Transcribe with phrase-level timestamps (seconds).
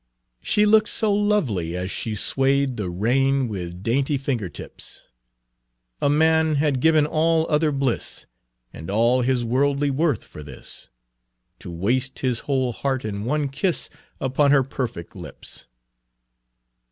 [0.41, 5.03] "She look'd so lovely, as she sway'd The rein with dainty finger tips,
[6.01, 8.25] A man had given all other bliss,
[8.73, 10.89] And all his worldly worth for this,
[11.59, 15.67] To waste his whole heart in one kiss Upon her perfect lips."